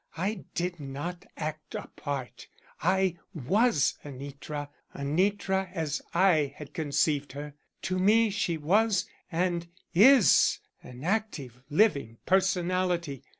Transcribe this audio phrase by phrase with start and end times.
[0.17, 2.47] I did not act a part;
[2.81, 7.53] I was Anitra; Anitra as I had conceived her.
[7.83, 13.21] To me she was and is an active, living personality.